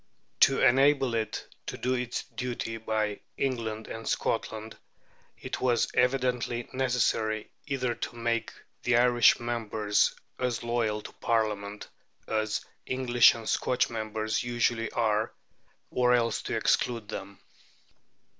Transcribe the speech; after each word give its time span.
To 0.39 0.59
enable 0.63 1.13
it 1.13 1.45
to 1.67 1.77
do 1.77 1.93
its 1.93 2.23
duty 2.23 2.77
by 2.77 3.19
England 3.37 3.85
and 3.87 4.07
Scotland, 4.09 4.75
it 5.37 5.61
was 5.61 5.89
evidently 5.93 6.67
necessary, 6.73 7.51
either 7.67 7.93
to 7.93 8.15
make 8.15 8.51
the 8.81 8.97
Irish 8.97 9.39
members 9.39 10.15
as 10.39 10.63
loyal 10.63 11.03
to 11.03 11.13
Parliament 11.13 11.87
as 12.27 12.65
English 12.87 13.35
and 13.35 13.47
Scotch 13.47 13.91
members 13.91 14.43
usually 14.43 14.89
are, 14.89 15.31
or 15.91 16.15
else 16.15 16.41
to 16.41 16.55
exclude 16.57 17.07
them. 17.09 17.37